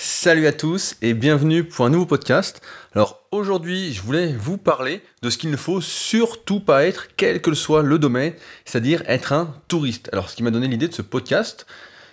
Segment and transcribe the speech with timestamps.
[0.00, 2.62] Salut à tous et bienvenue pour un nouveau podcast.
[2.94, 7.42] Alors aujourd'hui, je voulais vous parler de ce qu'il ne faut surtout pas être, quel
[7.42, 8.32] que soit le domaine,
[8.64, 10.08] c'est-à-dire être un touriste.
[10.12, 11.66] Alors ce qui m'a donné l'idée de ce podcast,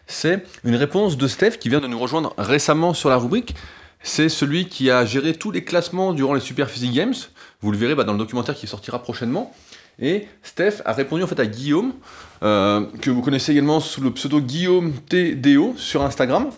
[0.08, 3.54] c'est une réponse de Steph qui vient de nous rejoindre récemment sur la rubrique.
[4.02, 7.14] C'est celui qui a géré tous les classements durant les Super Physique Games.
[7.62, 9.54] Vous le verrez bah, dans le documentaire qui sortira prochainement.
[10.00, 11.94] Et Steph a répondu en fait à Guillaume,
[12.42, 16.50] euh, que vous connaissez également sous le pseudo Guillaume TDO sur Instagram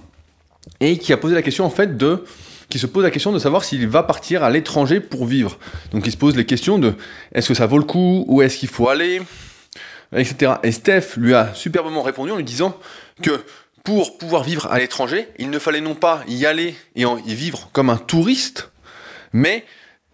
[0.80, 2.24] et qui a posé la question en fait de
[2.70, 5.58] qui se pose la question de savoir s'il va partir à l'étranger pour vivre.
[5.92, 6.96] Donc il se pose les questions de
[7.34, 9.22] est-ce que ça vaut le coup, où est-ce qu'il faut aller,
[10.16, 10.54] etc.
[10.64, 12.78] Et Steph lui a superbement répondu en lui disant
[13.22, 13.40] que
[13.84, 17.70] pour pouvoir vivre à l'étranger, il ne fallait non pas y aller et y vivre
[17.72, 18.70] comme un touriste,
[19.32, 19.64] mais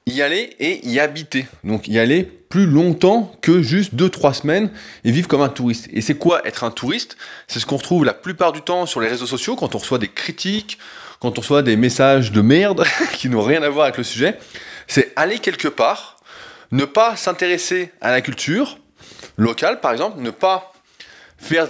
[0.06, 1.48] y aller et y habiter.
[1.64, 4.72] Donc y aller plus longtemps que juste 2-3 semaines
[5.04, 5.88] et vivre comme un touriste.
[5.92, 7.18] Et c'est quoi être un touriste?
[7.48, 9.98] C'est ce qu'on retrouve la plupart du temps sur les réseaux sociaux quand on reçoit
[9.98, 10.78] des critiques,
[11.20, 14.38] quand on reçoit des messages de merde qui n'ont rien à voir avec le sujet.
[14.88, 16.18] C'est aller quelque part,
[16.72, 18.78] ne pas s'intéresser à la culture
[19.38, 20.74] locale par exemple, ne pas
[21.38, 21.68] faire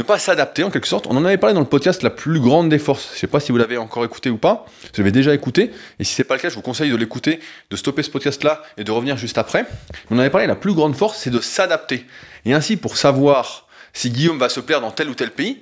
[0.00, 1.06] ne pas s'adapter en quelque sorte.
[1.06, 3.08] On en avait parlé dans le podcast La plus grande des forces.
[3.10, 4.64] Je ne sais pas si vous l'avez encore écouté ou pas.
[4.82, 5.72] Vous l'avez déjà écouté.
[5.98, 8.62] Et si c'est pas le cas, je vous conseille de l'écouter, de stopper ce podcast-là
[8.78, 9.66] et de revenir juste après.
[10.10, 12.06] On en avait parlé, la plus grande force, c'est de s'adapter.
[12.46, 15.60] Et ainsi, pour savoir si Guillaume va se plaire dans tel ou tel pays,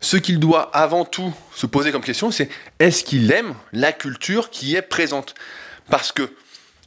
[0.00, 4.50] ce qu'il doit avant tout se poser comme question, c'est est-ce qu'il aime la culture
[4.50, 5.34] qui est présente?
[5.90, 6.30] Parce que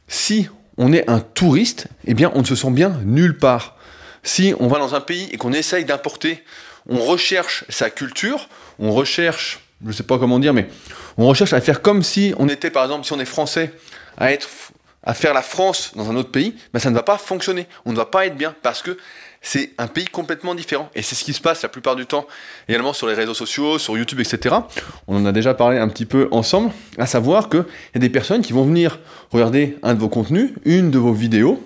[0.08, 3.76] si on est un touriste, eh bien, on ne se sent bien nulle part.
[4.22, 6.42] Si on va dans un pays et qu'on essaye d'importer
[6.88, 10.68] on recherche sa culture, on recherche, je ne sais pas comment dire, mais
[11.16, 13.72] on recherche à faire comme si on était, par exemple, si on est français,
[14.16, 14.48] à être
[15.04, 17.66] à faire la France dans un autre pays, ben ça ne va pas fonctionner.
[17.84, 18.96] On ne va pas être bien parce que
[19.42, 20.90] c'est un pays complètement différent.
[20.94, 22.26] Et c'est ce qui se passe la plupart du temps
[22.68, 24.56] également sur les réseaux sociaux, sur YouTube, etc.
[25.06, 28.08] On en a déjà parlé un petit peu ensemble, à savoir qu'il y a des
[28.08, 28.98] personnes qui vont venir
[29.30, 31.62] regarder un de vos contenus, une de vos vidéos.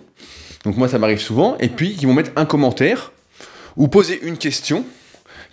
[0.64, 3.12] Donc moi ça m'arrive souvent, et puis qui vont mettre un commentaire
[3.76, 4.84] ou poser une question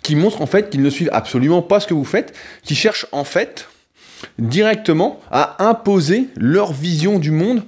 [0.06, 3.06] qui montrent en fait qu'ils ne suivent absolument pas ce que vous faites, qui cherchent
[3.10, 3.68] en fait
[4.38, 7.64] directement à imposer leur vision du monde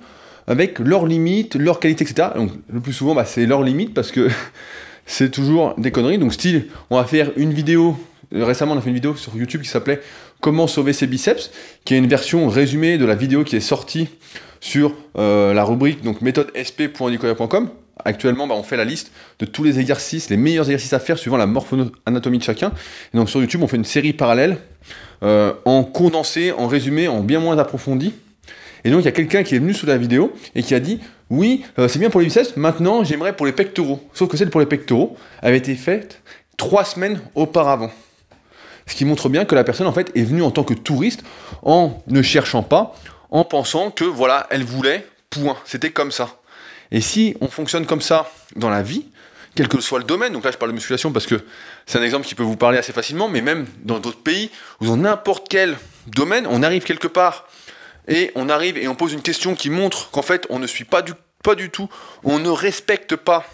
[0.46, 2.28] avec leurs limites, leurs qualités, etc.
[2.36, 4.28] Donc le plus souvent, bah, c'est leurs limites parce que
[5.06, 6.18] c'est toujours des conneries.
[6.18, 7.96] Donc style, on va faire une vidéo.
[8.30, 10.00] Récemment, on a fait une vidéo sur YouTube qui s'appelait
[10.40, 11.50] Comment sauver ses biceps,
[11.84, 14.06] qui est une version résumée de la vidéo qui est sortie
[14.60, 17.70] sur euh, la rubrique donc méthode sp.nicolas.com
[18.04, 21.18] Actuellement, bah, on fait la liste de tous les exercices, les meilleurs exercices à faire
[21.18, 22.72] suivant la morpho-anatomie de chacun.
[23.12, 24.58] Et donc sur YouTube, on fait une série parallèle
[25.22, 28.14] euh, en condensé, en résumé, en bien moins approfondi.
[28.84, 30.80] Et donc il y a quelqu'un qui est venu sous la vidéo et qui a
[30.80, 31.00] dit
[31.30, 34.00] oui, euh, c'est bien pour les biceps, maintenant j'aimerais pour les pectoraux.
[34.14, 36.22] Sauf que celle pour les pectoraux avait été faite
[36.56, 37.90] trois semaines auparavant.
[38.86, 41.22] Ce qui montre bien que la personne en fait est venue en tant que touriste
[41.62, 42.94] en ne cherchant pas,
[43.30, 45.56] en pensant que voilà, elle voulait, point.
[45.66, 46.37] C'était comme ça.
[46.90, 49.06] Et si on fonctionne comme ça dans la vie,
[49.54, 51.44] quel que soit le domaine, donc là je parle de musculation parce que
[51.86, 54.50] c'est un exemple qui peut vous parler assez facilement, mais même dans d'autres pays,
[54.80, 57.48] ou dans n'importe quel domaine, on arrive quelque part
[58.06, 60.84] et on arrive et on pose une question qui montre qu'en fait on ne suit
[60.84, 61.12] pas du,
[61.42, 61.88] pas du tout,
[62.24, 63.44] on ne respecte pas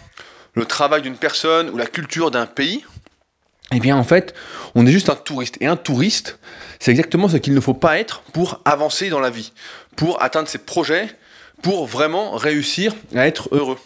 [0.53, 2.85] le travail d'une personne ou la culture d'un pays,
[3.73, 4.33] eh bien en fait
[4.75, 5.57] on est juste un touriste.
[5.59, 6.39] Et un touriste,
[6.79, 9.53] c'est exactement ce qu'il ne faut pas être pour avancer dans la vie,
[9.95, 11.09] pour atteindre ses projets,
[11.65, 13.79] pour vraiment réussir à être heureux.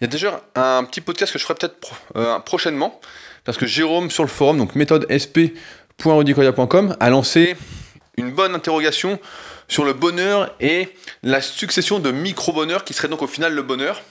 [0.00, 3.00] Il y a déjà un petit podcast que je ferai peut-être euh, prochainement,
[3.44, 7.54] parce que Jérôme sur le forum, donc méthode sp.rodicoya.com, a lancé
[8.16, 9.20] une bonne interrogation
[9.68, 10.88] sur le bonheur et
[11.22, 14.02] la succession de micro-bonheurs qui serait donc au final le bonheur.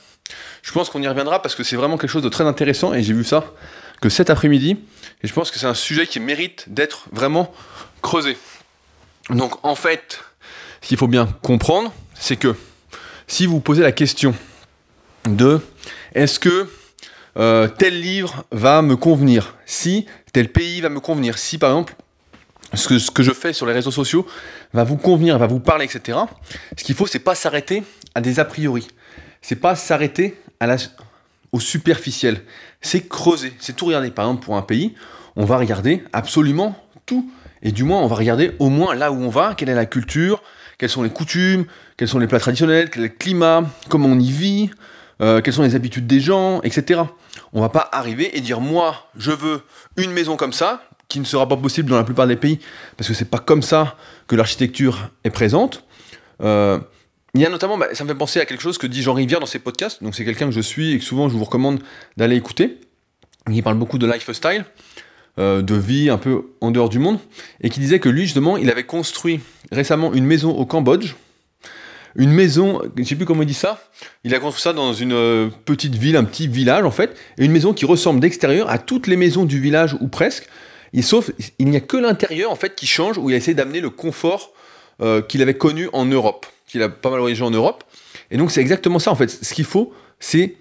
[0.61, 3.03] Je pense qu'on y reviendra parce que c'est vraiment quelque chose de très intéressant et
[3.03, 3.53] j'ai vu ça
[3.99, 4.77] que cet après-midi
[5.23, 7.53] et je pense que c'est un sujet qui mérite d'être vraiment
[8.01, 8.37] creusé.
[9.29, 10.21] Donc en fait,
[10.81, 12.55] ce qu'il faut bien comprendre, c'est que
[13.29, 14.33] si vous posez la question
[15.25, 15.61] de
[16.13, 16.67] est-ce que
[17.37, 21.95] euh, tel livre va me convenir, si tel pays va me convenir, si par exemple
[22.73, 24.25] ce que, je fais sur les réseaux sociaux
[24.73, 26.17] va vous convenir, va vous parler, etc.
[26.75, 27.83] Ce qu'il faut, c'est pas s'arrêter
[28.13, 28.87] à des a priori.
[29.41, 30.39] C'est pas s'arrêter
[31.51, 32.41] au superficiel.
[32.81, 34.11] C'est creuser, c'est tout regarder.
[34.11, 34.93] Par exemple, pour un pays,
[35.35, 36.75] on va regarder absolument
[37.07, 37.31] tout.
[37.63, 39.87] Et du moins, on va regarder au moins là où on va, quelle est la
[39.87, 40.43] culture,
[40.79, 41.65] quelles sont les coutumes,
[41.97, 44.71] quels sont les plats traditionnels, quel est le climat, comment on y vit,
[45.21, 47.01] euh, quelles sont les habitudes des gens, etc.
[47.53, 49.61] On va pas arriver et dire moi je veux
[49.97, 52.59] une maison comme ça, qui ne sera pas possible dans la plupart des pays,
[52.97, 53.97] parce que c'est pas comme ça
[54.27, 55.83] que l'architecture est présente.
[56.41, 56.79] Euh,
[57.35, 59.13] il y a notamment, bah, ça me fait penser à quelque chose que dit Jean
[59.13, 61.43] Rivière dans ses podcasts, donc c'est quelqu'un que je suis et que souvent je vous
[61.43, 61.79] recommande
[62.15, 62.79] d'aller écouter.
[63.51, 64.65] Il parle beaucoup de lifestyle.
[65.39, 67.17] Euh, de vie un peu en dehors du monde,
[67.61, 69.39] et qui disait que lui, justement, il avait construit
[69.71, 71.15] récemment une maison au Cambodge,
[72.15, 73.81] une maison, je sais plus comment il dit ça,
[74.23, 77.45] il a construit ça dans une euh, petite ville, un petit village en fait, et
[77.45, 80.47] une maison qui ressemble d'extérieur à toutes les maisons du village ou presque,
[80.93, 83.53] et sauf il n'y a que l'intérieur en fait qui change, où il a essayé
[83.53, 84.51] d'amener le confort
[85.01, 87.83] euh, qu'il avait connu en Europe, qu'il a pas mal voyagé en Europe,
[88.31, 90.55] et donc c'est exactement ça en fait, ce qu'il faut, c'est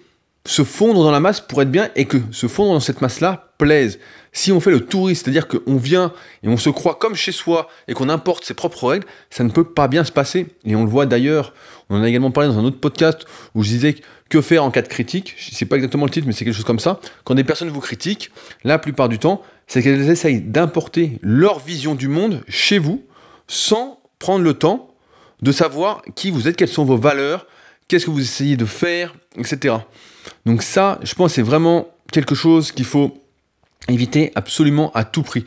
[0.49, 3.51] se fondre dans la masse pour être bien et que se fondre dans cette masse-là
[3.59, 3.99] plaise.
[4.33, 6.11] Si on fait le touriste, c'est-à-dire qu'on vient
[6.41, 9.51] et on se croit comme chez soi et qu'on importe ses propres règles, ça ne
[9.51, 10.47] peut pas bien se passer.
[10.65, 11.53] Et on le voit d'ailleurs,
[11.91, 13.95] on en a également parlé dans un autre podcast où je disais
[14.27, 15.35] que faire en cas de critique.
[15.37, 16.99] C'est pas exactement le titre, mais c'est quelque chose comme ça.
[17.25, 18.31] Quand des personnes vous critiquent,
[18.63, 23.03] la plupart du temps, c'est qu'elles essayent d'importer leur vision du monde chez vous
[23.47, 24.95] sans prendre le temps
[25.43, 27.45] de savoir qui vous êtes, quelles sont vos valeurs,
[27.87, 29.75] qu'est-ce que vous essayez de faire, etc.
[30.45, 33.23] Donc ça, je pense, c'est vraiment quelque chose qu'il faut
[33.87, 35.45] éviter absolument à tout prix.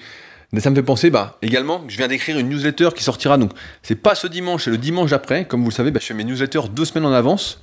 [0.59, 3.53] Ça me fait penser, bah, également, je viens d'écrire une newsletter qui sortira, donc
[3.83, 5.47] c'est pas ce dimanche, c'est le dimanche après.
[5.47, 7.61] Comme vous le savez, bah, je fais mes newsletters deux semaines en avance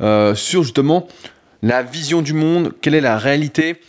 [0.00, 1.06] euh, sur justement
[1.62, 3.80] la vision du monde, quelle est la réalité,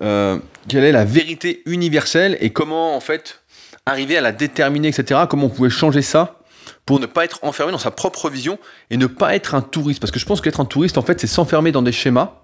[0.00, 0.38] euh,
[0.68, 3.42] quelle est la vérité universelle et comment en fait
[3.84, 5.22] arriver à la déterminer, etc.
[5.28, 6.41] Comment on pouvait changer ça
[6.86, 8.58] pour ne pas être enfermé dans sa propre vision
[8.90, 10.00] et ne pas être un touriste.
[10.00, 12.40] Parce que je pense qu'être un touriste, en fait, c'est s'enfermer dans des schémas,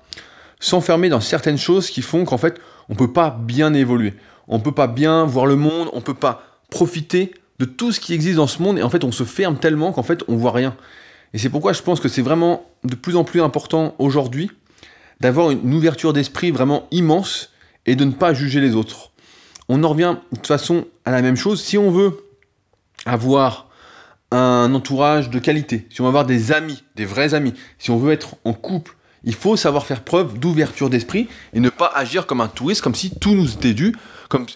[0.61, 4.15] s'enfermer dans certaines choses qui font qu'en fait, on ne peut pas bien évoluer.
[4.47, 7.93] On ne peut pas bien voir le monde, on ne peut pas profiter de tout
[7.93, 10.23] ce qui existe dans ce monde et en fait, on se ferme tellement qu'en fait,
[10.29, 10.77] on voit rien.
[11.35, 14.51] Et c'est pourquoi je pense que c'est vraiment de plus en plus important aujourd'hui
[15.21, 17.51] d'avoir une ouverture d'esprit vraiment immense
[17.87, 19.11] et de ne pas juger les autres.
[19.69, 21.63] On en revient de toute façon à la même chose.
[21.63, 22.25] Si on veut
[23.05, 23.68] avoir
[24.31, 27.97] un entourage de qualité, si on veut avoir des amis, des vrais amis, si on
[27.97, 32.27] veut être en couple, il faut savoir faire preuve d'ouverture d'esprit et ne pas agir
[32.27, 33.95] comme un touriste, comme si tout nous était dû,
[34.29, 34.47] comme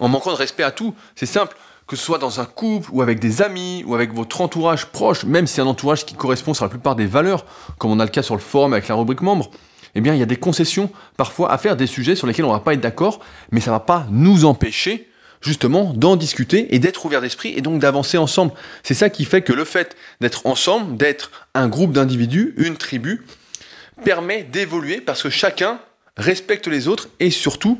[0.00, 0.94] en manquant de respect à tout.
[1.16, 1.56] C'est simple,
[1.86, 5.24] que ce soit dans un couple ou avec des amis ou avec votre entourage proche,
[5.24, 7.44] même si un entourage qui correspond sur la plupart des valeurs,
[7.78, 9.50] comme on a le cas sur le forum avec la rubrique membre,
[9.94, 12.52] eh bien il y a des concessions parfois à faire des sujets sur lesquels on
[12.52, 13.20] ne va pas être d'accord,
[13.50, 15.08] mais ça ne va pas nous empêcher
[15.46, 18.52] justement d'en discuter et d'être ouvert d'esprit et donc d'avancer ensemble.
[18.82, 23.24] C'est ça qui fait que le fait d'être ensemble, d'être un groupe d'individus, une tribu,
[24.04, 25.78] permet d'évoluer parce que chacun
[26.16, 27.78] respecte les autres et surtout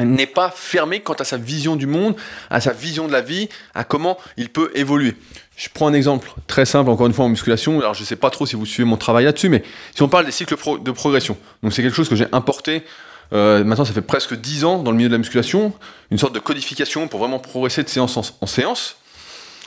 [0.00, 2.14] n'est pas fermé quant à sa vision du monde,
[2.50, 5.16] à sa vision de la vie, à comment il peut évoluer.
[5.56, 7.80] Je prends un exemple très simple, encore une fois en musculation.
[7.80, 9.64] Alors je ne sais pas trop si vous suivez mon travail là-dessus, mais
[9.94, 12.84] si on parle des cycles de progression, donc c'est quelque chose que j'ai importé
[13.32, 15.72] euh, maintenant, ça fait presque 10 ans dans le milieu de la musculation,
[16.10, 18.96] une sorte de codification pour vraiment progresser de séance en, séance.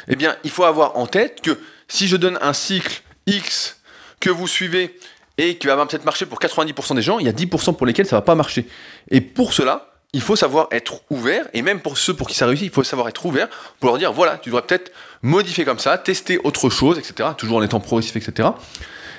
[0.07, 3.77] Eh bien, il faut avoir en tête que si je donne un cycle X
[4.19, 4.97] que vous suivez
[5.37, 8.05] et qui va peut-être marcher pour 90% des gens, il y a 10% pour lesquels
[8.05, 8.67] ça va pas marcher.
[9.09, 12.45] Et pour cela, il faut savoir être ouvert, et même pour ceux pour qui ça
[12.45, 13.47] réussit, il faut savoir être ouvert
[13.79, 14.91] pour leur dire voilà, tu devrais peut-être
[15.21, 18.49] modifier comme ça, tester autre chose, etc., toujours en étant progressif, etc.,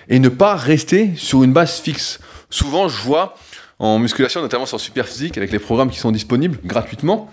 [0.08, 2.18] et ne pas rester sur une base fixe.
[2.50, 3.36] Souvent, je vois
[3.82, 7.28] en musculation, notamment sur Superphysique, avec les programmes qui sont disponibles gratuitement.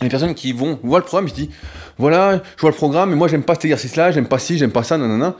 [0.00, 1.50] Les personnes qui vont voir le programme, je dis
[1.98, 4.70] voilà, je vois le programme, mais moi j'aime pas cet exercice-là, j'aime pas ci, j'aime
[4.70, 5.34] pas ça, nanana.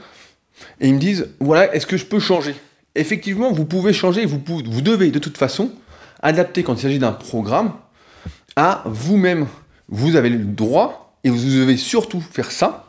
[0.81, 2.55] Et ils me disent voilà, est-ce que je peux changer?
[2.93, 5.71] Effectivement, vous pouvez changer, vous, vous devez de toute façon
[6.21, 7.71] adapter quand il s'agit d'un programme
[8.57, 9.47] à vous-même.
[9.87, 12.87] Vous avez le droit et vous devez surtout faire ça.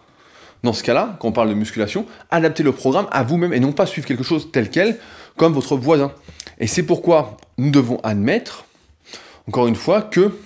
[0.64, 3.72] Dans ce cas-là, quand on parle de musculation, adapter le programme à vous-même et non
[3.72, 4.98] pas suivre quelque chose tel quel
[5.36, 6.10] comme votre voisin.
[6.58, 8.64] Et c'est pourquoi nous devons admettre,
[9.48, 10.38] encore une fois, que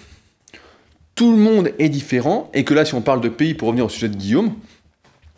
[1.15, 3.87] tout le monde est différent et que là, si on parle de pays, pour revenir
[3.87, 4.55] au sujet de Guillaume,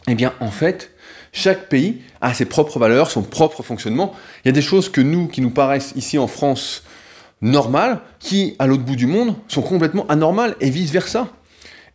[0.09, 0.93] eh bien, en fait,
[1.33, 4.13] chaque pays a ses propres valeurs, son propre fonctionnement.
[4.45, 6.83] Il y a des choses que nous, qui nous paraissent ici en France
[7.41, 11.29] normales, qui, à l'autre bout du monde, sont complètement anormales et vice-versa.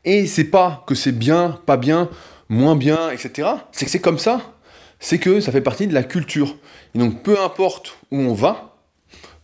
[0.03, 2.09] Et c'est pas que c'est bien, pas bien,
[2.49, 3.49] moins bien, etc.
[3.71, 4.41] C'est que c'est comme ça.
[4.99, 6.55] C'est que ça fait partie de la culture.
[6.93, 8.74] Et donc, peu importe où on va,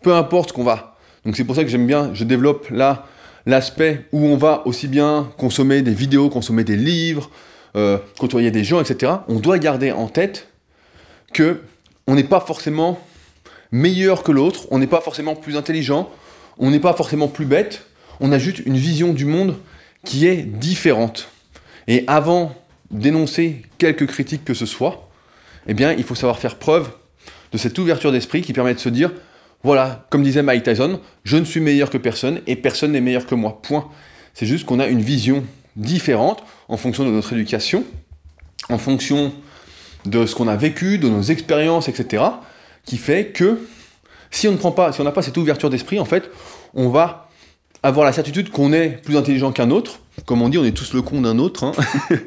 [0.02, 0.96] peu importe qu'on va.
[1.26, 3.06] Donc, c'est pour ça que j'aime bien, je développe là
[3.46, 7.30] l'aspect où on va aussi bien consommer des vidéos, consommer des livres,
[7.76, 9.14] euh, côtoyer des gens, etc.
[9.28, 10.48] On doit garder en tête
[11.34, 11.62] que
[12.08, 13.00] on n'est pas forcément
[13.72, 16.10] meilleur que l'autre, on n'est pas forcément plus intelligent,
[16.58, 17.86] on n'est pas forcément plus bête,
[18.20, 19.56] on a juste une vision du monde
[20.04, 21.30] qui est différente.
[21.88, 22.54] Et avant
[22.92, 25.10] d'énoncer quelques critiques que ce soit,
[25.68, 26.92] eh bien, il faut savoir faire preuve
[27.52, 29.12] de cette ouverture d'esprit qui permet de se dire,
[29.64, 33.26] voilà, comme disait Mike Tyson, je ne suis meilleur que personne et personne n'est meilleur
[33.26, 33.62] que moi.
[33.62, 33.90] Point.
[34.34, 35.44] C'est juste qu'on a une vision
[35.76, 37.84] différente en fonction de notre éducation,
[38.70, 39.34] en fonction
[40.06, 42.24] de ce qu'on a vécu, de nos expériences, etc.,
[42.86, 43.60] qui fait que
[44.32, 46.32] si on ne prend pas, si on n'a pas cette ouverture d'esprit, en fait,
[46.74, 47.30] on va
[47.84, 50.00] avoir la certitude qu'on est plus intelligent qu'un autre.
[50.26, 51.64] Comme on dit, on est tous le con d'un autre.
[51.64, 51.74] hein.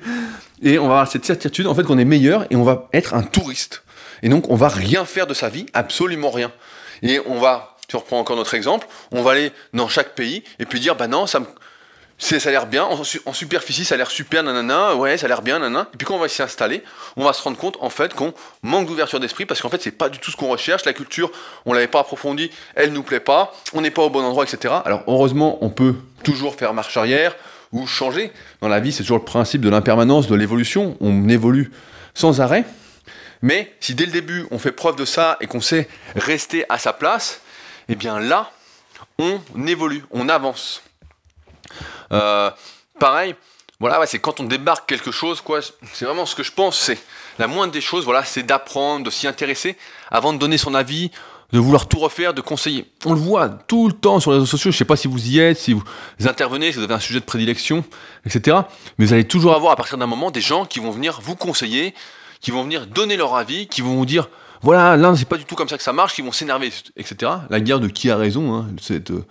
[0.63, 3.15] et on va avoir cette certitude en fait qu'on est meilleur et on va être
[3.15, 3.83] un touriste.
[4.23, 6.51] Et donc on va rien faire de sa vie, absolument rien.
[7.03, 10.67] Et on va, tu reprends encore notre exemple, on va aller dans chaque pays et
[10.67, 11.41] puis dire bah non, ça
[12.17, 15.29] ça a l'air bien, en, en superficie ça a l'air super, nanana, ouais, ça a
[15.29, 15.89] l'air bien, nanana.
[15.93, 16.83] Et puis quand on va s'y installer,
[17.17, 18.33] on va se rendre compte en fait qu'on
[18.63, 20.85] manque d'ouverture d'esprit parce qu'en fait c'est pas du tout ce qu'on recherche.
[20.85, 21.31] La culture,
[21.67, 24.75] on l'avait pas approfondie, elle nous plaît pas, on n'est pas au bon endroit, etc.
[24.85, 27.35] Alors heureusement, on peut toujours faire marche arrière
[27.73, 28.33] ou changer.
[28.61, 30.97] Dans la vie, c'est toujours le principe de l'impermanence, de l'évolution.
[31.01, 31.73] On évolue
[32.15, 32.65] sans arrêt.
[33.45, 35.87] Mais si dès le début on fait preuve de ça et qu'on sait
[36.17, 37.43] rester à sa place,
[37.91, 38.51] eh bien là,
[39.19, 40.83] on évolue, on avance.
[42.11, 42.51] Euh,
[42.99, 43.35] pareil,
[43.81, 45.43] voilà, c'est quand on débarque quelque chose.
[45.93, 46.97] C'est vraiment ce que je pense, c'est
[47.39, 49.77] la moindre des choses, voilà, c'est d'apprendre, de s'y intéresser
[50.11, 51.11] avant de donner son avis,
[51.53, 52.91] de vouloir tout refaire, de conseiller.
[53.05, 54.71] On le voit tout le temps sur les réseaux sociaux.
[54.71, 55.85] Je sais pas si vous y êtes, si vous
[56.25, 57.85] intervenez, si vous avez un sujet de prédilection,
[58.25, 58.57] etc.
[58.97, 61.37] Mais vous allez toujours avoir à partir d'un moment des gens qui vont venir vous
[61.37, 61.95] conseiller,
[62.45, 64.29] qui vont venir donner leur avis, qui vont vous dire
[64.61, 67.33] voilà, là c'est pas du tout comme ça que ça marche, qui vont s'énerver, etc.
[67.49, 69.25] La guerre de qui a raison, hein, cette euh,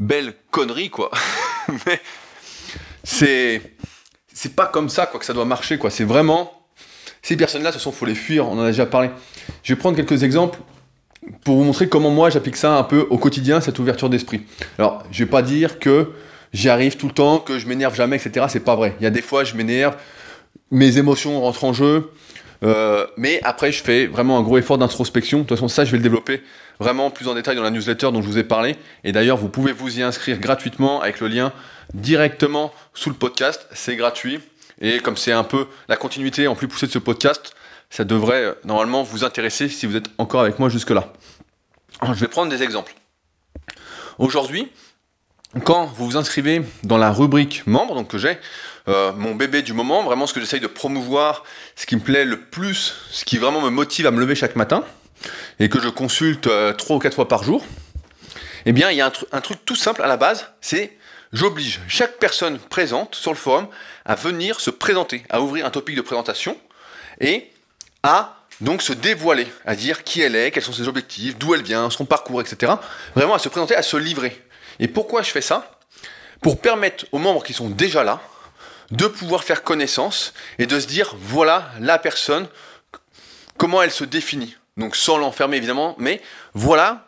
[0.00, 1.12] belle connerie, quoi.
[1.86, 2.00] Mais
[3.04, 3.62] c'est
[4.34, 5.90] c'est pas comme ça quoi que ça doit marcher quoi.
[5.90, 6.66] C'est vraiment
[7.22, 8.48] ces personnes-là, de toute façon, faut les fuir.
[8.48, 9.10] On en a déjà parlé.
[9.62, 10.58] Je vais prendre quelques exemples
[11.44, 14.42] pour vous montrer comment moi j'applique ça un peu au quotidien, cette ouverture d'esprit.
[14.78, 16.12] Alors, je vais pas dire que
[16.52, 18.46] j'y arrive tout le temps, que je m'énerve jamais, etc.
[18.48, 18.96] C'est pas vrai.
[19.00, 19.96] Il y a des fois, je m'énerve,
[20.72, 22.10] mes émotions rentrent en jeu.
[22.64, 25.38] Euh, mais après, je fais vraiment un gros effort d'introspection.
[25.38, 26.42] De toute façon, ça, je vais le développer
[26.80, 28.76] vraiment plus en détail dans la newsletter dont je vous ai parlé.
[29.04, 31.52] Et d'ailleurs, vous pouvez vous y inscrire gratuitement avec le lien
[31.94, 33.66] directement sous le podcast.
[33.72, 34.40] C'est gratuit.
[34.80, 37.54] Et comme c'est un peu la continuité en plus poussée de ce podcast,
[37.90, 41.12] ça devrait euh, normalement vous intéresser si vous êtes encore avec moi jusque-là.
[42.02, 42.94] Je vais prendre des exemples.
[44.18, 44.70] Aujourd'hui,
[45.64, 48.38] quand vous vous inscrivez dans la rubrique membre, donc que j'ai,
[48.88, 52.24] euh, mon bébé du moment, vraiment ce que j'essaye de promouvoir, ce qui me plaît
[52.24, 54.84] le plus, ce qui vraiment me motive à me lever chaque matin,
[55.58, 57.64] et que je consulte euh, trois ou quatre fois par jour,
[58.64, 60.96] eh bien, il y a un, tru- un truc tout simple à la base, c'est
[61.32, 63.68] j'oblige chaque personne présente sur le forum
[64.04, 66.56] à venir se présenter, à ouvrir un topic de présentation
[67.20, 67.50] et
[68.02, 71.62] à donc se dévoiler, à dire qui elle est, quels sont ses objectifs, d'où elle
[71.62, 72.72] vient, son parcours, etc.
[73.14, 74.40] Vraiment à se présenter, à se livrer.
[74.78, 75.78] Et pourquoi je fais ça?
[76.40, 78.20] Pour permettre aux membres qui sont déjà là
[78.90, 82.46] de pouvoir faire connaissance et de se dire voilà la personne,
[83.56, 84.56] comment elle se définit.
[84.76, 86.20] Donc sans l'enfermer évidemment, mais
[86.54, 87.06] voilà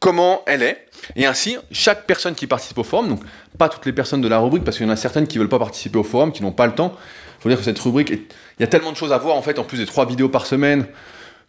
[0.00, 0.86] comment elle est.
[1.16, 3.20] Et ainsi, chaque personne qui participe au forum, donc
[3.56, 5.42] pas toutes les personnes de la rubrique, parce qu'il y en a certaines qui ne
[5.42, 6.96] veulent pas participer au forum, qui n'ont pas le temps.
[7.38, 8.26] Il faut dire que cette rubrique, il
[8.60, 10.46] y a tellement de choses à voir en fait, en plus des trois vidéos par
[10.46, 10.86] semaine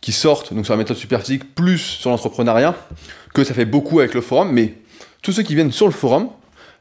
[0.02, 2.76] qui sortent, donc sur la méthode superphysique, plus sur l'entrepreneuriat,
[3.34, 4.52] que ça fait beaucoup avec le forum.
[4.52, 4.76] Mais
[5.22, 6.30] tous ceux qui viennent sur le forum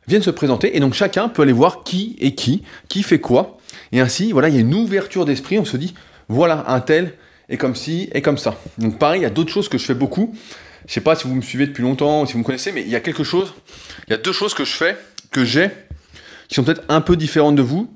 [0.08, 3.58] viennent se présenter, et donc chacun peut aller voir qui est qui, qui fait quoi.
[3.92, 5.94] Et ainsi, voilà, il y a une ouverture d'esprit, on se dit,
[6.28, 7.12] voilà, un tel
[7.48, 8.58] est comme ci, et comme ça.
[8.78, 10.34] Donc pareil, il y a d'autres choses que je fais beaucoup.
[10.86, 12.88] Je sais pas si vous me suivez depuis longtemps, si vous me connaissez, mais il
[12.88, 13.52] y a quelque chose,
[14.06, 14.96] il y a deux choses que je fais,
[15.30, 15.68] que j'ai,
[16.48, 17.92] qui sont peut-être un peu différentes de vous.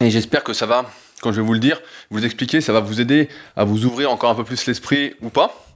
[0.00, 2.80] Et j'espère que ça va, quand je vais vous le dire, vous expliquer, ça va
[2.80, 5.66] vous aider à vous ouvrir encore un peu plus l'esprit ou pas.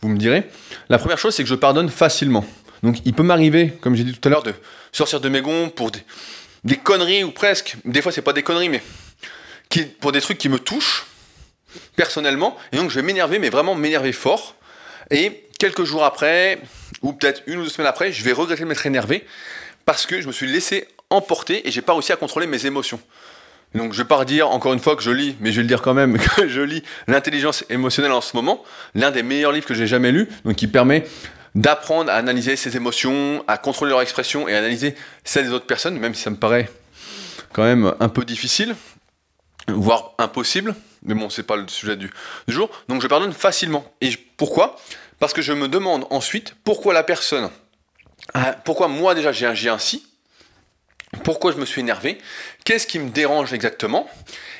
[0.00, 0.48] Vous me direz.
[0.88, 2.44] La première chose, c'est que je pardonne facilement.
[2.82, 4.54] Donc il peut m'arriver, comme j'ai dit tout à l'heure, de
[4.96, 5.90] sortir de mes gonds pour
[6.64, 7.76] des, conneries ou presque.
[7.84, 8.82] Des fois, c'est pas des conneries, mais
[10.00, 11.06] pour des trucs qui me touchent
[11.96, 12.56] personnellement.
[12.72, 14.54] Et donc je vais m'énerver, mais vraiment m'énerver fort.
[15.10, 16.60] Et quelques jours après,
[17.02, 19.24] ou peut-être une ou deux semaines après, je vais regretter de m'être énervé
[19.84, 23.00] parce que je me suis laissé emporter et j'ai pas réussi à contrôler mes émotions.
[23.74, 25.68] Donc je vais pas redire encore une fois que je lis, mais je vais le
[25.68, 29.66] dire quand même que je lis l'intelligence émotionnelle en ce moment, l'un des meilleurs livres
[29.66, 31.04] que j'ai jamais lu, donc qui permet
[31.56, 34.94] d'apprendre à analyser ses émotions, à contrôler leur expression et analyser
[35.24, 36.70] celles des autres personnes, même si ça me paraît
[37.52, 38.76] quand même un peu difficile,
[39.68, 42.12] voire impossible, mais bon, c'est pas le sujet du,
[42.46, 42.70] jour.
[42.88, 43.90] Donc je pardonne facilement.
[44.02, 44.76] Et pourquoi?
[45.18, 47.48] Parce que je me demande ensuite pourquoi la personne,
[48.64, 50.06] pourquoi moi déjà j'ai agi ainsi,
[51.24, 52.18] pourquoi je me suis énervé,
[52.64, 54.06] qu'est-ce qui me dérange exactement,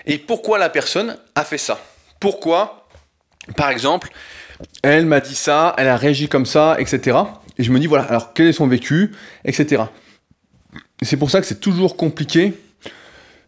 [0.07, 1.79] et pourquoi la personne a fait ça?
[2.21, 2.89] Pourquoi,
[3.55, 4.11] par exemple,
[4.83, 7.17] elle m'a dit ça, elle a réagi comme ça, etc.
[7.59, 9.13] Et je me dis, voilà, alors quel est son vécu,
[9.45, 9.85] etc.
[11.01, 12.55] Et C'est pour ça que c'est toujours compliqué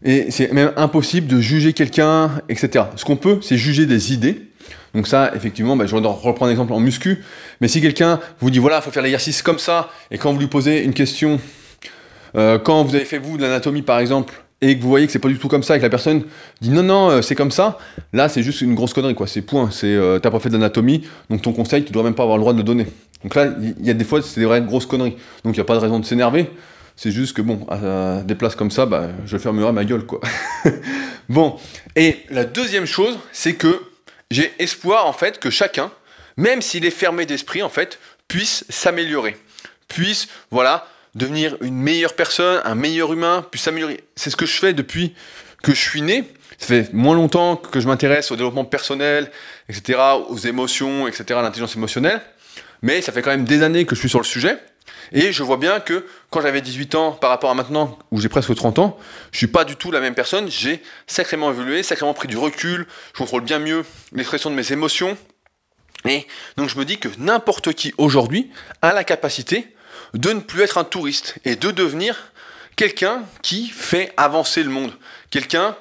[0.03, 2.85] et c'est même impossible de juger quelqu'un, etc.
[2.95, 4.49] Ce qu'on peut, c'est juger des idées.
[4.93, 7.23] Donc ça, effectivement, bah, je vais reprendre un exemple en muscu.
[7.61, 10.39] Mais si quelqu'un vous dit, voilà, il faut faire l'exercice comme ça, et quand vous
[10.39, 11.39] lui posez une question,
[12.35, 15.11] euh, quand vous avez fait vous de l'anatomie par exemple, et que vous voyez que
[15.11, 16.23] c'est pas du tout comme ça, et que la personne
[16.61, 17.77] dit non, non, euh, c'est comme ça,
[18.13, 19.27] là c'est juste une grosse connerie, quoi.
[19.27, 19.69] C'est point.
[19.71, 22.41] C'est euh, t'as pas fait d'anatomie, donc ton conseil, tu dois même pas avoir le
[22.41, 22.87] droit de le donner.
[23.23, 25.17] Donc là, il y a des fois, c'est des vraies grosses conneries.
[25.43, 26.49] Donc il n'y a pas de raison de s'énerver.
[26.95, 30.19] C'est juste que bon, à des places comme ça, bah, je fermerai ma gueule, quoi.
[31.29, 31.55] bon,
[31.95, 33.81] et la deuxième chose, c'est que
[34.31, 35.91] j'ai espoir, en fait, que chacun,
[36.35, 39.37] même s'il est fermé d'esprit, en fait, puisse s'améliorer.
[39.87, 40.87] Puisse, voilà,
[41.19, 44.03] devenir une meilleure personne, un meilleur humain, puisse s'améliorer.
[44.15, 45.13] C'est ce que je fais depuis
[45.61, 46.23] que je suis né.
[46.57, 49.31] Ça fait moins longtemps que je m'intéresse au développement personnel,
[49.69, 52.21] etc., aux émotions, etc., à l'intelligence émotionnelle.
[52.81, 54.57] Mais ça fait quand même des années que je suis sur le sujet.
[55.11, 58.29] Et je vois bien que quand j'avais 18 ans par rapport à maintenant, où j'ai
[58.29, 58.97] presque 30 ans,
[59.31, 60.49] je suis pas du tout la même personne.
[60.49, 62.85] J'ai sacrément évolué, sacrément pris du recul.
[63.13, 65.17] Je contrôle bien mieux l'expression de mes émotions.
[66.07, 68.49] Et donc je me dis que n'importe qui aujourd'hui
[68.81, 69.67] a la capacité
[70.13, 72.31] de ne plus être un touriste et de devenir
[72.75, 74.91] quelqu'un qui fait avancer le monde.
[75.31, 75.75] Quelqu'un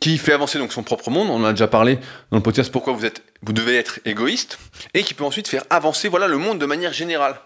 [0.00, 1.98] qui fait avancer donc son propre monde, on en a déjà parlé
[2.30, 4.58] dans le podcast pourquoi vous êtes vous devez être égoïste
[4.94, 7.38] et qui peut ensuite faire avancer voilà le monde de manière générale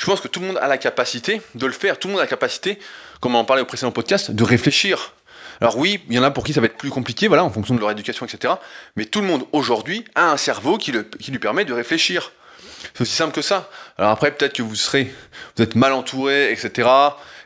[0.00, 1.98] je pense que tout le monde a la capacité de le faire.
[1.98, 2.78] Tout le monde a la capacité,
[3.20, 5.12] comme on en parlait au précédent podcast, de réfléchir.
[5.60, 7.50] Alors oui, il y en a pour qui ça va être plus compliqué, voilà, en
[7.50, 8.54] fonction de leur éducation, etc.
[8.96, 12.32] Mais tout le monde aujourd'hui a un cerveau qui, lui permet de réfléchir.
[12.94, 13.68] C'est aussi simple que ça.
[13.98, 15.12] Alors après, peut-être que vous serez,
[15.56, 16.88] vous êtes mal entouré, etc.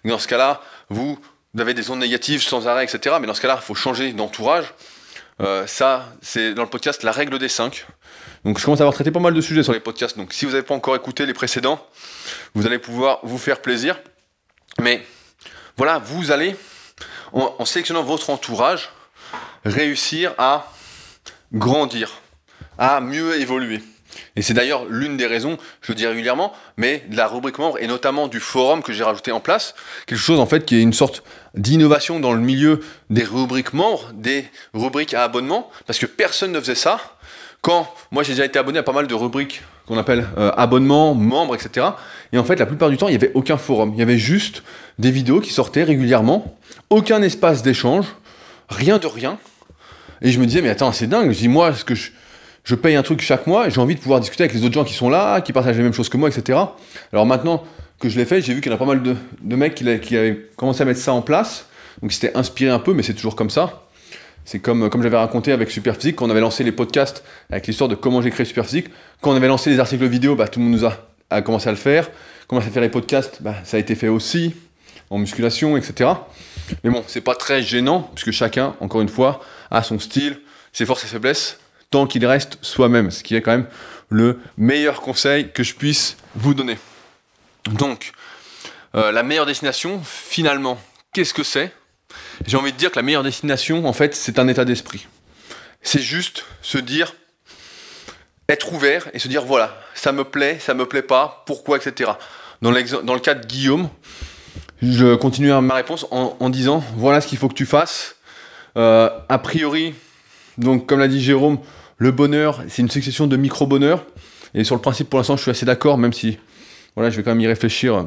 [0.04, 1.18] dans ce cas-là, vous,
[1.58, 3.16] avez des ondes négatives sans arrêt, etc.
[3.20, 4.74] Mais dans ce cas-là, il faut changer d'entourage.
[5.40, 7.86] Euh, ça, c'est dans le podcast la règle des 5.
[8.44, 10.16] Donc je commence à avoir traité pas mal de sujets sur les podcasts.
[10.16, 11.84] Donc si vous n'avez pas encore écouté les précédents,
[12.54, 13.98] vous allez pouvoir vous faire plaisir.
[14.80, 15.04] Mais
[15.76, 16.54] voilà, vous allez,
[17.32, 18.90] en, sélectionnant votre entourage,
[19.64, 20.70] réussir à
[21.52, 22.20] grandir,
[22.78, 23.80] à mieux évoluer.
[24.36, 27.78] Et c'est d'ailleurs l'une des raisons, je le dis régulièrement, mais de la rubrique membre
[27.80, 29.74] et notamment du forum que j'ai rajouté en place.
[30.06, 31.22] Quelque chose en fait qui est une sorte
[31.54, 36.60] d'innovation dans le milieu des rubriques membres, des rubriques à abonnement, parce que personne ne
[36.60, 36.98] faisait ça.
[37.60, 41.14] Quand moi j'ai déjà été abonné à pas mal de rubriques qu'on appelle euh, abonnement,
[41.14, 41.86] membres, etc.
[42.32, 43.92] Et en fait, la plupart du temps, il n'y avait aucun forum.
[43.94, 44.62] Il y avait juste
[44.98, 46.56] des vidéos qui sortaient régulièrement,
[46.90, 48.06] aucun espace d'échange,
[48.68, 49.38] rien de rien.
[50.22, 51.32] Et je me disais, mais attends, c'est dingue.
[51.32, 52.10] Je dis, moi, est-ce que je,
[52.64, 54.84] je paye un truc chaque mois, j'ai envie de pouvoir discuter avec les autres gens
[54.84, 56.58] qui sont là, qui partagent les mêmes choses que moi, etc.
[57.12, 57.62] Alors maintenant
[58.00, 59.84] que je l'ai fait, j'ai vu qu'il y en a pas mal de, mecs qui,
[60.00, 61.66] qui, avaient commencé à mettre ça en place.
[62.02, 63.84] Donc c'était inspiré un peu, mais c'est toujours comme ça.
[64.44, 67.88] C'est comme, comme j'avais raconté avec Superphysique, quand on avait lancé les podcasts avec l'histoire
[67.88, 68.88] de comment j'ai créé Superphysique.
[69.20, 71.72] Quand on avait lancé les articles vidéo, bah, tout le monde nous a, commencé à
[71.72, 72.10] le faire.
[72.46, 74.54] Commencé à faire les podcasts, bah, ça a été fait aussi,
[75.08, 76.10] en musculation, etc.
[76.82, 80.38] Mais bon, c'est pas très gênant, puisque chacun, encore une fois, a son style,
[80.74, 81.58] ses forces et faiblesses,
[81.90, 83.66] tant qu'il reste soi-même, ce qui est quand même
[84.08, 86.78] le meilleur conseil que je puisse vous donner.
[87.70, 88.12] Donc,
[88.94, 90.78] euh, la meilleure destination, finalement,
[91.12, 91.72] qu'est-ce que c'est?
[92.46, 95.08] J'ai envie de dire que la meilleure destination, en fait, c'est un état d'esprit.
[95.82, 97.14] C'est juste se dire,
[98.48, 102.12] être ouvert et se dire, voilà, ça me plaît, ça me plaît pas, pourquoi, etc.
[102.62, 103.88] Dans, le cas de Guillaume,
[104.80, 108.16] je continue ma réponse en, disant, voilà ce qu'il faut que tu fasses.
[108.76, 109.94] Euh, a priori,
[110.58, 111.58] donc comme l'a dit Jérôme,
[111.98, 114.04] le bonheur, c'est une succession de micro-bonheurs.
[114.54, 116.38] Et sur le principe, pour l'instant, je suis assez d'accord, même si
[116.94, 118.06] voilà, je vais quand même y réfléchir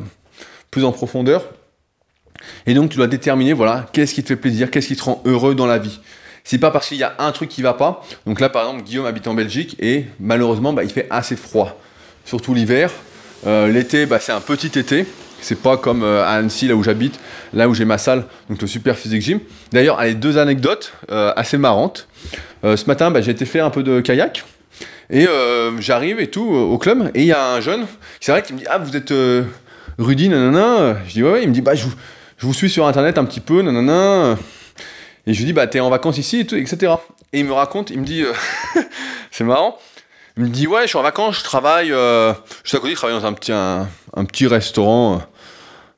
[0.71, 1.43] plus en profondeur.
[2.65, 5.21] Et donc, tu dois déterminer, voilà, qu'est-ce qui te fait plaisir, qu'est-ce qui te rend
[5.25, 5.99] heureux dans la vie.
[6.43, 8.05] C'est pas parce qu'il y a un truc qui va pas.
[8.25, 11.77] Donc là, par exemple, Guillaume habite en Belgique et malheureusement, bah, il fait assez froid,
[12.23, 12.91] surtout l'hiver.
[13.45, 15.05] Euh, l'été, bah, c'est un petit été.
[15.41, 17.19] C'est pas comme euh, à Annecy, là où j'habite,
[17.53, 19.39] là où j'ai ma salle, donc le Super Physique Gym.
[19.71, 22.07] D'ailleurs, allez, deux anecdotes euh, assez marrantes.
[22.63, 24.43] ce matin, bah, j'ai été faire un peu de kayak.
[25.09, 25.25] Et
[25.79, 27.85] j'arrive et tout au club, et il y a un jeune,
[28.19, 29.13] c'est vrai, qui me dit Ah, vous êtes
[29.97, 30.97] Rudy, nanana?
[31.07, 31.43] Je dis Ouais, ouais.
[31.43, 31.85] Il me dit Bah, je
[32.39, 34.35] vous, suis sur internet un petit peu, nanana.
[35.27, 36.93] Et je lui dis, bah, t'es en vacances ici, et tout, etc.
[37.33, 38.31] Et il me raconte, il me dit, euh,
[39.31, 39.77] c'est marrant.
[40.37, 42.93] Il me dit, ouais, je suis en vacances, je travaille, euh, je suis à côté,
[42.93, 43.51] je travaille dans un petit,
[44.25, 45.21] petit restaurant,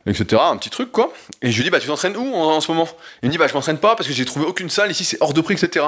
[0.08, 0.41] euh, etc.
[0.43, 1.13] Un petit truc, quoi.
[1.41, 2.88] Et je lui dis, bah, tu t'entraînes où en, ce moment?
[3.23, 5.17] Il me dit, bah, je m'entraîne pas parce que j'ai trouvé aucune salle ici, c'est
[5.21, 5.86] hors de prix, etc.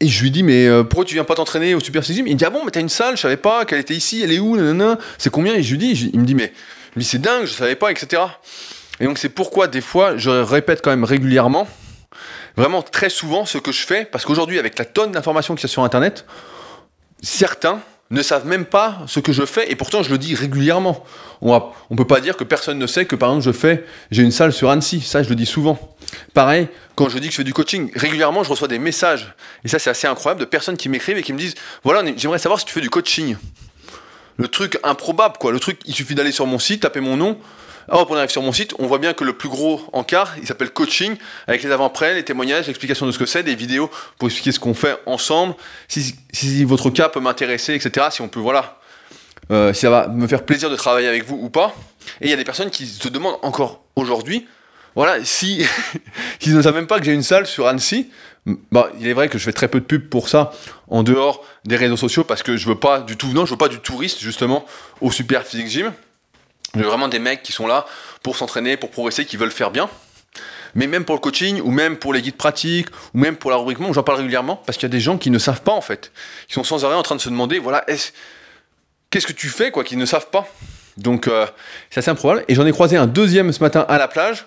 [0.00, 2.38] Et je lui dis, mais pourquoi tu viens pas t'entraîner au Super Gym Il me
[2.38, 4.38] dit, ah bon, mais t'as une salle, je savais pas qu'elle était ici, elle est
[4.38, 5.54] où, nanana, c'est combien?
[5.54, 6.54] Et je lui dis, il me dit, mais,
[6.96, 8.22] mais c'est dingue, je savais pas, etc.
[9.00, 11.66] Et donc c'est pourquoi des fois, je répète quand même régulièrement,
[12.56, 15.66] vraiment très souvent ce que je fais, parce qu'aujourd'hui avec la tonne d'informations qu'il y
[15.66, 16.26] a sur Internet,
[17.22, 21.04] certains ne savent même pas ce que je fais, et pourtant je le dis régulièrement.
[21.42, 24.22] On ne peut pas dire que personne ne sait que par exemple je fais, j'ai
[24.22, 25.78] une salle sur Annecy, ça je le dis souvent.
[26.34, 29.32] Pareil, quand je dis que je fais du coaching, régulièrement je reçois des messages,
[29.64, 32.40] et ça c'est assez incroyable, de personnes qui m'écrivent et qui me disent, voilà, j'aimerais
[32.40, 33.36] savoir si tu fais du coaching.
[34.36, 35.52] Le truc improbable, quoi.
[35.52, 37.38] Le truc, il suffit d'aller sur mon site, taper mon nom,
[37.90, 40.46] alors, on arrive sur mon site, on voit bien que le plus gros encart, il
[40.46, 41.16] s'appelle coaching,
[41.48, 44.60] avec les avant-après, les témoignages, l'explication de ce que c'est, des vidéos pour expliquer ce
[44.60, 45.54] qu'on fait ensemble,
[45.88, 48.06] si, votre cas peut m'intéresser, etc.
[48.12, 48.78] Si on peut, voilà,
[49.50, 51.74] euh, si ça va me faire plaisir de travailler avec vous ou pas.
[52.20, 54.46] Et il y a des personnes qui se demandent encore aujourd'hui,
[54.94, 55.66] voilà, si
[56.38, 58.08] s'ils ne savent même pas que j'ai une salle sur Annecy,
[58.70, 60.52] bah, il est vrai que je fais très peu de pub pour ça
[60.86, 63.58] en dehors des réseaux sociaux parce que je veux pas du tout, non, je veux
[63.58, 64.64] pas du touriste justement
[65.00, 65.92] au Super Physique Gym.
[66.74, 67.86] Veux vraiment des mecs qui sont là
[68.22, 69.88] pour s'entraîner, pour progresser, qui veulent faire bien.
[70.74, 73.56] Mais même pour le coaching, ou même pour les guides pratiques, ou même pour la
[73.56, 75.80] rubrique j'en parle régulièrement parce qu'il y a des gens qui ne savent pas en
[75.80, 76.12] fait,
[76.46, 77.84] qui sont sans arrêt en train de se demander, voilà,
[79.10, 80.48] qu'est-ce que tu fais quoi, qui ne savent pas.
[80.96, 81.46] Donc euh,
[81.90, 82.44] c'est assez improbable.
[82.48, 84.46] Et j'en ai croisé un deuxième ce matin à la plage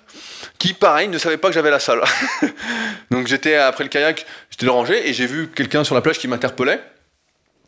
[0.59, 2.01] qui, pareil, ne savait pas que j'avais la salle.
[3.11, 6.27] Donc j'étais après le kayak, j'étais rangé et j'ai vu quelqu'un sur la plage qui
[6.27, 6.81] m'interpellait.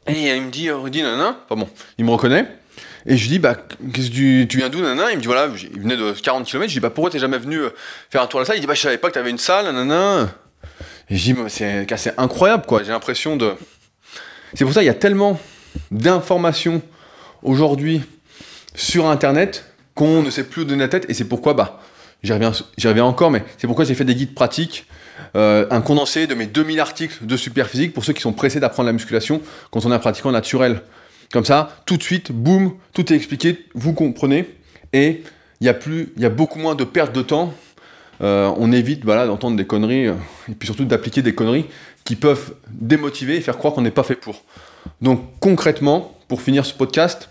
[0.08, 2.46] Et il me dit, Rudy, nanana, enfin bon, il me reconnaît.
[3.08, 3.56] Et je lui dis, bah,
[3.94, 5.12] qu'est-ce que tu, viens d'où, nanana?
[5.12, 6.64] Il me dit, voilà, il venait de 40 km.
[6.64, 7.70] Je lui dis, bah, pourquoi t'es jamais venu euh,
[8.10, 8.58] faire un tour à la salle?
[8.58, 10.30] Il dit, bah, je savais pas que t'avais une salle, nanana.
[11.10, 12.84] Et je dis, c'est incroyable, quoi.
[12.84, 13.54] J'ai l'impression de.
[14.56, 15.40] C'est pour ça qu'il y a tellement
[15.92, 16.82] d'informations
[17.44, 18.02] aujourd'hui
[18.74, 21.06] sur Internet qu'on ne sait plus où donner la tête.
[21.10, 21.80] Et c'est pourquoi, bah,
[22.24, 22.52] j'y reviens,
[22.84, 24.88] reviens encore, mais c'est pourquoi j'ai fait des guides pratiques,
[25.36, 28.88] euh, un condensé de mes 2000 articles de Superphysique pour ceux qui sont pressés d'apprendre
[28.88, 29.42] la musculation
[29.72, 30.82] quand on est un pratiquant naturel.
[31.32, 34.48] Comme ça, tout de suite, boum, tout est expliqué, vous comprenez,
[34.94, 35.24] et
[35.62, 35.78] il y a
[36.18, 37.54] y a beaucoup moins de perte de temps.
[38.22, 40.14] Euh, on évite voilà, d'entendre des conneries, euh,
[40.50, 41.66] et puis surtout d'appliquer des conneries
[42.06, 44.44] qui peuvent démotiver et faire croire qu'on n'est pas fait pour.
[45.02, 47.30] Donc concrètement, pour finir ce podcast,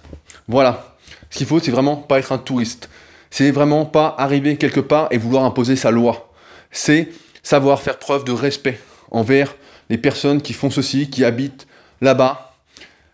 [0.48, 0.96] voilà,
[1.30, 2.90] ce qu'il faut, c'est vraiment pas être un touriste.
[3.30, 6.30] C'est vraiment pas arriver quelque part et vouloir imposer sa loi.
[6.70, 7.08] C'est
[7.42, 8.78] savoir faire preuve de respect
[9.10, 9.54] envers
[9.90, 11.66] les personnes qui font ceci, qui habitent
[12.00, 12.54] là-bas.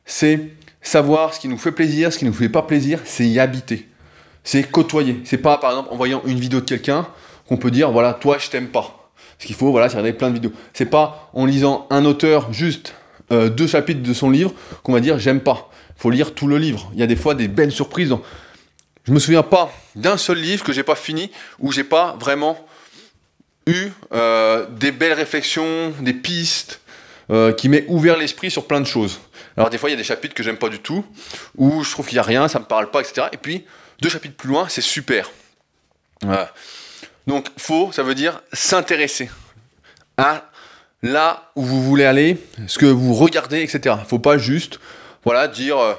[0.05, 0.41] C'est
[0.83, 3.89] savoir ce qui nous fait plaisir, ce qui nous fait pas plaisir, c'est y habiter.
[4.45, 5.21] C'est côtoyer.
[5.25, 7.07] C'est pas, par exemple, en voyant une vidéo de quelqu'un
[7.47, 9.11] qu'on peut dire, voilà, toi, je t'aime pas.
[9.39, 10.53] Ce qu'il faut, voilà, c'est regarder plein de vidéos.
[10.73, 12.95] C'est pas en lisant un auteur juste
[13.33, 16.57] euh, deux chapitres de son livre qu'on va dire, j'aime pas faut lire tout le
[16.57, 16.91] livre.
[16.95, 18.09] Il y a des fois des belles surprises.
[18.09, 18.23] Dans...
[19.05, 22.57] Je me souviens pas d'un seul livre que j'ai pas fini où j'ai pas vraiment
[23.67, 26.81] eu euh, des belles réflexions, des pistes
[27.31, 29.21] euh, qui m'aient ouvert l'esprit sur plein de choses.
[29.61, 31.05] Alors des fois il y a des chapitres que j'aime pas du tout,
[31.59, 33.27] où je trouve qu'il y a rien, ça me parle pas, etc.
[33.31, 33.67] Et puis
[34.01, 35.31] deux chapitres plus loin, c'est super.
[37.27, 39.31] Donc faux, ça veut dire s'intéresser
[40.17, 40.51] à
[41.03, 43.97] là où vous voulez aller, ce que vous regardez, etc.
[44.09, 44.81] Faut pas juste
[45.25, 45.93] voilà, dire euh,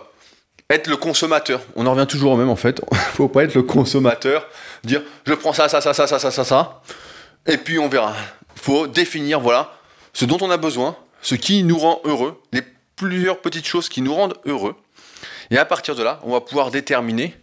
[0.71, 1.62] être le consommateur.
[1.76, 2.82] On en revient toujours au même en fait.
[3.13, 4.47] Faut pas être le consommateur,
[4.84, 6.82] dire je prends ça, ça, ça, ça, ça, ça, ça, ça,
[7.45, 8.15] et puis on verra.
[8.56, 9.71] Faut définir voilà
[10.13, 12.63] ce dont on a besoin, ce qui nous rend heureux, les
[13.01, 14.75] plusieurs petites choses qui nous rendent heureux.
[15.49, 17.35] Et à partir de là, on va pouvoir déterminer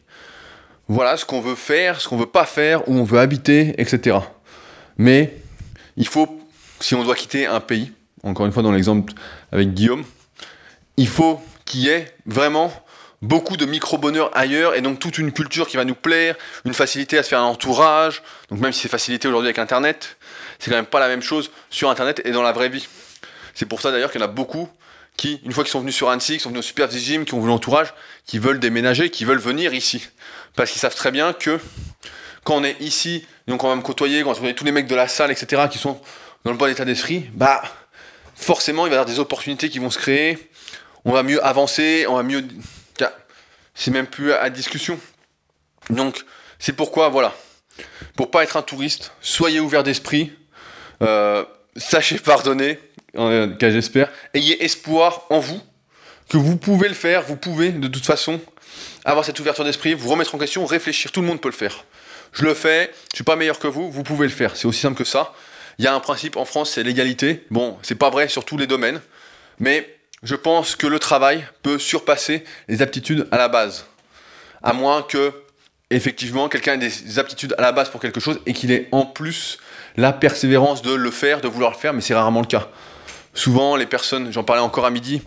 [0.86, 4.18] voilà ce qu'on veut faire, ce qu'on veut pas faire, où on veut habiter, etc.
[4.96, 5.36] Mais
[5.96, 6.40] il faut,
[6.78, 7.92] si on doit quitter un pays,
[8.22, 9.12] encore une fois dans l'exemple
[9.50, 10.04] avec Guillaume,
[10.96, 12.72] il faut qui est vraiment
[13.20, 17.18] beaucoup de micro-bonheur ailleurs et donc toute une culture qui va nous plaire, une facilité
[17.18, 18.22] à se faire un entourage.
[18.48, 20.16] Donc même si c'est facilité aujourd'hui avec Internet,
[20.60, 22.86] c'est quand même pas la même chose sur Internet et dans la vraie vie.
[23.54, 24.68] C'est pour ça d'ailleurs qu'il y en a beaucoup
[25.18, 27.34] qui, une fois qu'ils sont venus sur Annecy, qui sont venus au Super Gym, qui
[27.34, 27.92] ont vu l'entourage,
[28.24, 30.08] qui veulent déménager, qui veulent venir ici.
[30.54, 31.58] Parce qu'ils savent très bien que
[32.44, 34.86] quand on est ici, donc on va me côtoyer, quand on va tous les mecs
[34.86, 36.00] de la salle, etc., qui sont
[36.44, 37.60] dans le bon état d'esprit, bah
[38.36, 40.38] forcément il va y avoir des opportunités qui vont se créer,
[41.04, 42.46] on va mieux avancer, on va mieux.
[43.74, 44.98] C'est même plus à discussion.
[45.90, 46.24] Donc,
[46.58, 47.34] c'est pourquoi, voilà,
[48.16, 50.32] pour pas être un touriste, soyez ouvert d'esprit,
[51.02, 51.44] euh,
[51.76, 52.80] sachez pardonner,
[53.16, 55.60] en cas j'espère, ayez espoir en vous,
[56.28, 58.40] que vous pouvez le faire, vous pouvez de toute façon
[59.04, 61.84] avoir cette ouverture d'esprit, vous remettre en question, réfléchir, tout le monde peut le faire.
[62.32, 64.80] Je le fais, je suis pas meilleur que vous, vous pouvez le faire, c'est aussi
[64.80, 65.32] simple que ça.
[65.78, 67.44] Il y a un principe en France, c'est l'égalité.
[67.50, 69.00] Bon, c'est pas vrai sur tous les domaines,
[69.60, 69.88] mais
[70.22, 73.86] je pense que le travail peut surpasser les aptitudes à la base.
[74.62, 75.32] À moins que,
[75.90, 79.06] effectivement, quelqu'un ait des aptitudes à la base pour quelque chose et qu'il ait en
[79.06, 79.58] plus
[79.96, 82.68] la persévérance de le faire, de vouloir le faire, mais c'est rarement le cas.
[83.38, 85.22] Souvent, les personnes, j'en parlais encore à midi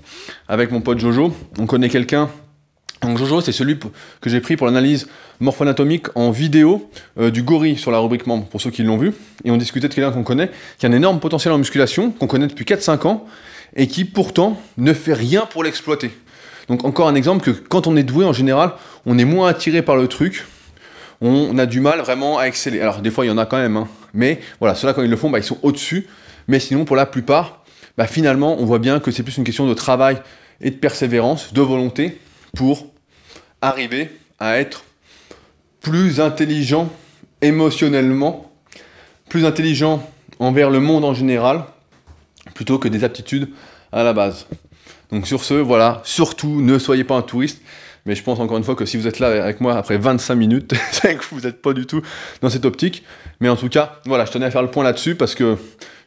[0.49, 2.29] avec mon pote Jojo, on connaît quelqu'un.
[3.01, 5.07] Donc Jojo, c'est celui que j'ai pris pour l'analyse
[5.39, 9.13] morpho-anatomique en vidéo euh, du gorille sur la rubrique membre, pour ceux qui l'ont vu.
[9.45, 12.27] Et on discutait de quelqu'un qu'on connaît, qui a un énorme potentiel en musculation, qu'on
[12.27, 13.25] connaît depuis 4-5 ans,
[13.77, 16.11] et qui pourtant ne fait rien pour l'exploiter.
[16.67, 18.73] Donc encore un exemple que quand on est doué en général,
[19.05, 20.45] on est moins attiré par le truc,
[21.21, 22.81] on a du mal vraiment à exceller.
[22.81, 23.87] Alors des fois il y en a quand même, hein.
[24.13, 26.07] mais voilà, ceux-là quand ils le font, bah, ils sont au-dessus.
[26.49, 27.60] Mais sinon pour la plupart,
[27.97, 30.21] bah, finalement on voit bien que c'est plus une question de travail
[30.61, 32.19] et de persévérance, de volonté
[32.55, 32.87] pour
[33.61, 34.83] arriver à être
[35.81, 36.91] plus intelligent
[37.41, 38.51] émotionnellement,
[39.29, 40.07] plus intelligent
[40.39, 41.63] envers le monde en général,
[42.53, 43.49] plutôt que des aptitudes
[43.91, 44.47] à la base.
[45.11, 47.61] Donc sur ce, voilà, surtout ne soyez pas un touriste,
[48.05, 50.35] Mais je pense encore une fois que si vous êtes là avec moi après 25
[50.35, 52.01] minutes, c'est que vous n'êtes pas du tout
[52.41, 53.03] dans cette optique.
[53.39, 55.57] Mais en tout cas, voilà, je tenais à faire le point là-dessus parce que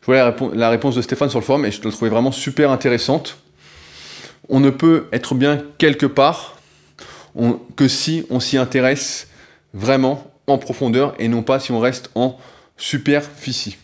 [0.04, 2.70] je voyais la, réponse de Stéphane sur le forum et je la trouvais vraiment super
[2.70, 3.38] intéressante.
[4.50, 6.58] On ne peut être bien quelque part
[7.74, 9.28] que si on s'y intéresse
[9.72, 12.38] vraiment en profondeur et non pas si on reste en
[12.76, 13.78] superficie.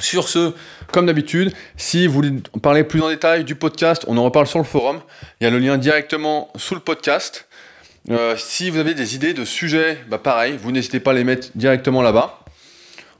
[0.00, 0.54] Sur ce,
[0.90, 4.58] comme d'habitude, si vous voulez parler plus en détail du podcast, on en reparle sur
[4.58, 5.00] le forum.
[5.40, 7.46] Il y a le lien directement sous le podcast.
[8.10, 11.24] Euh, si vous avez des idées de sujets, bah pareil, vous n'hésitez pas à les
[11.24, 12.40] mettre directement là-bas.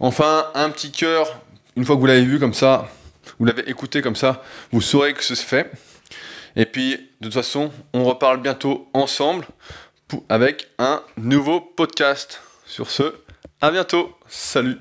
[0.00, 1.40] Enfin, un petit cœur,
[1.78, 2.90] une fois que vous l'avez vu comme ça,
[3.38, 5.70] vous l'avez écouté comme ça, vous saurez que ce se fait.
[6.56, 9.46] Et puis, de toute façon, on reparle bientôt ensemble
[10.28, 12.40] avec un nouveau podcast.
[12.66, 13.14] Sur ce,
[13.60, 14.12] à bientôt.
[14.26, 14.78] Salut